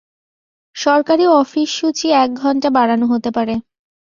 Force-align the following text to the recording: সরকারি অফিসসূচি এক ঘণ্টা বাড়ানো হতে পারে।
সরকারি 0.75 1.25
অফিসসূচি 1.41 2.07
এক 2.23 2.29
ঘণ্টা 2.35 2.69
বাড়ানো 2.69 3.05
হতে 3.07 3.29
পারে। 3.31 3.53